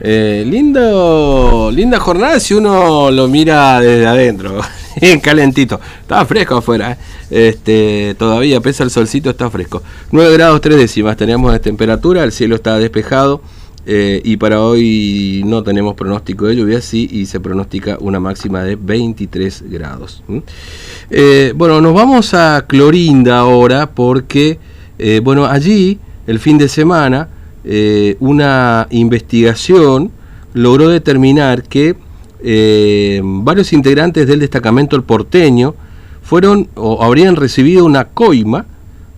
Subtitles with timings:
[0.00, 4.60] Eh, lindo, linda jornada si uno lo mira desde adentro,
[5.22, 5.80] calentito.
[6.00, 7.48] Estaba fresco afuera, ¿eh?
[7.48, 9.82] este, todavía pesa el solcito, está fresco.
[10.10, 13.40] 9 grados 3 décimas teníamos de temperatura, el cielo está despejado
[13.86, 18.64] eh, y para hoy no tenemos pronóstico de lluvia, sí, y se pronostica una máxima
[18.64, 20.24] de 23 grados.
[21.54, 24.58] bueno, nos vamos a Clorinda ahora porque,
[25.22, 27.28] bueno, allí el fin de semana
[27.64, 30.10] eh, una investigación
[30.52, 31.96] logró determinar que
[32.42, 35.74] eh, varios integrantes del destacamento El Porteño
[36.22, 38.66] fueron o habrían recibido una coima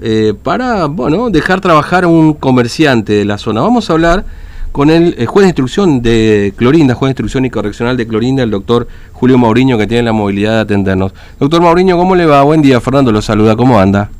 [0.00, 3.60] eh, para bueno, dejar trabajar a un comerciante de la zona.
[3.60, 4.24] Vamos a hablar
[4.72, 8.50] con el, juez de instrucción de Clorinda, juez de instrucción y correccional de Clorinda, el
[8.50, 11.12] doctor Julio Mauriño, que tiene la movilidad de atendernos.
[11.38, 12.42] Doctor Mauriño, ¿cómo le va?
[12.42, 14.10] Buen día, Fernando lo saluda, ¿cómo anda?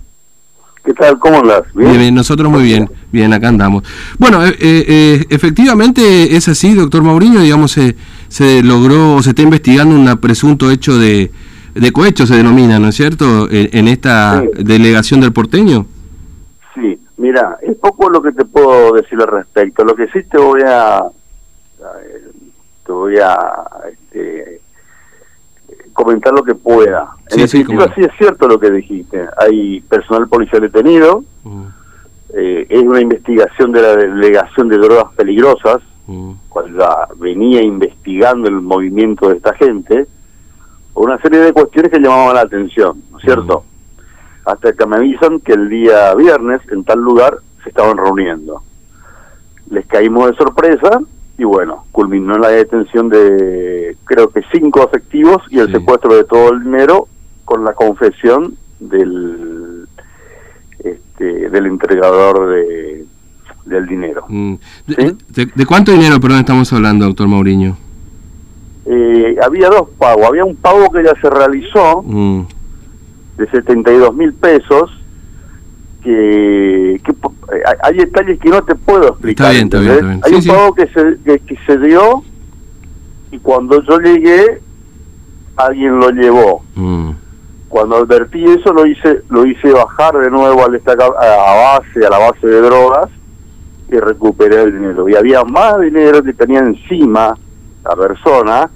[0.85, 1.19] ¿Qué tal?
[1.19, 1.63] ¿Cómo andas?
[1.75, 1.93] ¿Bien?
[1.93, 2.91] Bien, nosotros muy bien.
[3.13, 3.85] Bien, acá andamos.
[4.19, 7.95] Bueno, eh, eh, eh, efectivamente es así, doctor Mauriño, digamos, se,
[8.29, 11.31] se logró, se está investigando un presunto hecho de,
[11.75, 15.87] de cohecho, se denomina, ¿no es cierto?, en, esta delegación del porteño.
[16.75, 19.85] Sí, mira, es poco lo que te puedo decir al respecto.
[19.85, 21.05] Lo que sí te voy a...
[22.85, 23.39] Te voy a...
[23.93, 24.52] Este,
[25.93, 27.17] comentar lo que pueda.
[27.31, 29.27] En sí, sí, sí es cierto lo que dijiste.
[29.39, 31.65] Hay personal policial detenido, mm.
[32.35, 36.33] eh, es una investigación de la delegación de drogas peligrosas, mm.
[36.49, 40.07] cuando venía investigando el movimiento de esta gente,
[40.93, 43.65] por una serie de cuestiones que llamaban la atención, ¿no es cierto?
[43.65, 44.49] Mm.
[44.49, 48.63] Hasta que me avisan que el día viernes en tal lugar se estaban reuniendo.
[49.71, 51.01] Les caímos de sorpresa
[51.39, 56.53] y bueno, culminó la detención de creo que cinco efectivos y el secuestro de todo
[56.53, 57.09] el dinero
[57.45, 59.87] con la confesión del
[60.79, 63.05] este, del entregador de
[63.65, 64.25] del dinero.
[64.29, 64.55] Mm.
[64.87, 67.77] De, cuánto dinero, perdón, estamos hablando, doctor Mauriño?
[68.87, 70.27] Eh, había dos pagos.
[70.27, 72.47] Había un pago que ya se realizó mm.
[73.39, 74.91] de 72 mil pesos
[76.03, 79.55] que, que eh, hay detalles que no te puedo explicar.
[79.55, 82.25] Está bien, está bien, Hay un pago que se, que, se dio
[83.33, 84.61] y cuando yo llegué
[85.57, 86.63] alguien lo llevó.
[86.77, 87.11] Mm.
[87.69, 92.11] Cuando advertí eso lo hice lo hice bajar de nuevo al a la base a
[92.11, 93.09] la base de drogas
[93.89, 95.09] y recuperé el dinero.
[95.09, 97.37] Y había más dinero que tenía encima
[97.85, 98.71] la persona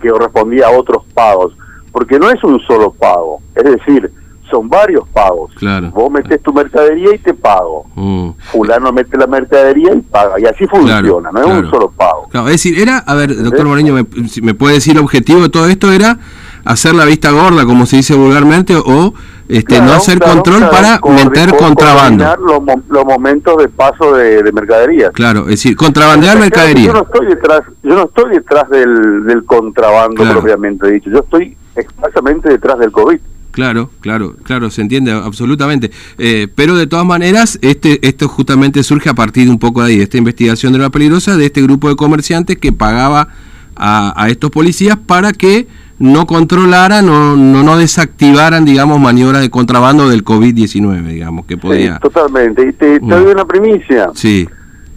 [0.00, 1.54] que correspondía a otros pagos,
[1.92, 4.10] porque no es un solo pago, es decir,
[4.50, 5.52] son varios pagos.
[5.54, 5.90] Claro.
[5.90, 7.86] Vos metes tu mercadería y te pago.
[7.94, 8.30] Mm.
[8.50, 10.40] Fulano mete la mercadería y paga.
[10.40, 12.28] Y así funciona, no es un solo pago.
[12.30, 14.06] Claro, es decir, era, a ver, doctor Moreño, me,
[14.42, 16.18] me, puede decir el objetivo de todo esto era
[16.64, 19.14] hacer la vista gorda, como se dice vulgarmente, o
[19.48, 22.24] este, no hacer control para meter contrabando.
[22.36, 25.10] Los, los, momentos de paso de, mercadería.
[25.10, 26.86] Claro, es decir, contrabandear mercadería.
[26.86, 31.56] Yo no estoy detrás, yo no estoy detrás del, del contrabando propiamente dicho, yo estoy
[31.74, 33.18] exactamente detrás del COVID.
[33.50, 35.90] Claro, claro, claro, se entiende absolutamente.
[36.18, 39.90] Eh, pero de todas maneras, este, esto justamente surge a partir de un poco de
[39.90, 43.28] ahí, de esta investigación de la peligrosa, de este grupo de comerciantes que pagaba
[43.76, 45.66] a, estos policías para que
[45.98, 51.94] no controlaran o no, no desactivaran, digamos, maniobras de contrabando del COVID-19, digamos, que podía...
[51.94, 52.68] Sí, totalmente.
[52.68, 53.30] Y te, doy mm.
[53.30, 54.10] una primicia.
[54.14, 54.48] Sí.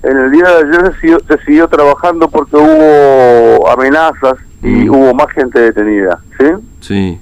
[0.03, 4.89] En el día de ayer se siguió, se siguió trabajando porque hubo amenazas y mm.
[4.89, 6.45] hubo más gente detenida, ¿sí?
[6.81, 7.19] Sí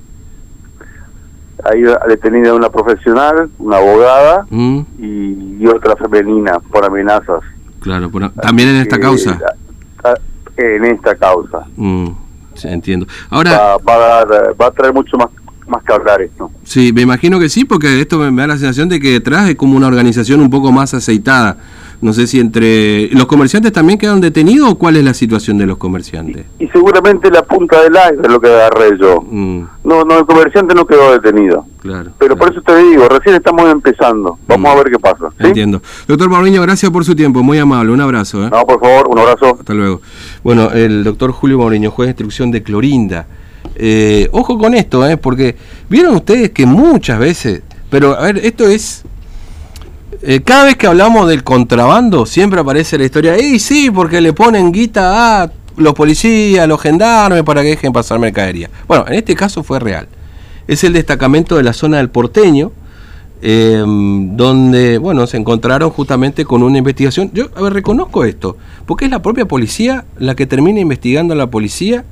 [1.63, 4.79] hay detenida una profesional, una abogada mm.
[4.99, 7.41] y, otra femenina por amenazas.
[7.79, 8.09] Claro,
[8.41, 9.39] también en esta causa.
[10.57, 11.65] En esta causa.
[11.75, 12.09] Mm,
[12.63, 13.05] entiendo.
[13.29, 14.25] Ahora va,
[14.59, 15.29] va, a traer mucho más
[15.71, 16.51] más que hablar esto.
[16.63, 19.55] Sí, me imagino que sí, porque esto me da la sensación de que detrás es
[19.55, 21.57] como una organización un poco más aceitada.
[22.01, 23.09] No sé si entre...
[23.09, 26.45] ¿Los comerciantes también quedaron detenidos o cuál es la situación de los comerciantes?
[26.57, 29.21] Y, seguramente la punta del iceberg es lo que agarré yo.
[29.21, 29.63] Mm.
[29.83, 31.63] No, no, el comerciante no quedó detenido.
[31.79, 32.11] Claro.
[32.17, 34.39] Pero por eso te digo, recién estamos empezando.
[34.47, 34.77] Vamos mm.
[34.77, 35.29] a ver qué pasa.
[35.37, 35.79] Entiendo.
[36.07, 37.43] Doctor Mauriño, gracias por su tiempo.
[37.43, 37.91] Muy amable.
[37.91, 38.47] Un abrazo.
[38.47, 38.49] ¿eh?
[38.51, 39.57] No, por favor, un abrazo.
[39.59, 40.01] Hasta luego.
[40.43, 43.27] Bueno, el doctor Julio Mauriño, juez de instrucción de Clorinda.
[43.75, 45.17] Eh, ojo con esto, ¿eh?
[45.17, 45.55] porque
[45.89, 49.03] vieron ustedes que muchas veces, pero a ver, esto es
[50.23, 54.33] eh, cada vez que hablamos del contrabando, siempre aparece la historia, y sí, porque le
[54.33, 58.69] ponen guita a los policías, los gendarmes para que dejen pasar mercadería.
[58.87, 60.07] Bueno, en este caso fue real.
[60.67, 62.71] Es el destacamento de la zona del porteño,
[63.41, 67.31] em, donde, bueno, se encontraron justamente con una investigación.
[67.33, 71.37] Yo, a ver, reconozco esto, porque es la propia policía la que termina investigando a
[71.37, 72.05] la policía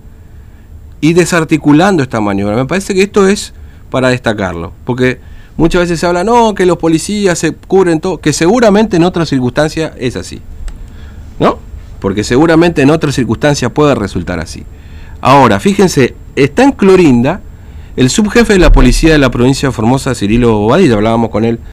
[1.02, 2.56] y desarticulando esta maniobra.
[2.56, 3.54] Me parece que esto es
[3.90, 5.20] para destacarlo, porque
[5.58, 9.28] Muchas veces se habla, no, que los policías se cubren todo, que seguramente en otras
[9.28, 10.40] circunstancias es así.
[11.38, 11.60] ¿No?
[12.00, 14.64] porque seguramente en otras circunstancias puede resultar así.
[15.22, 17.42] Ahora, fíjense, está en Clorinda
[17.96, 21.60] el subjefe de la policía de la provincia de Formosa, Cirilo Bobadilla, hablábamos con él